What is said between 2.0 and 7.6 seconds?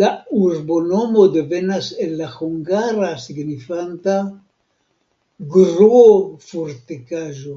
el la hungara signifanta: gruo-fortikaĵo.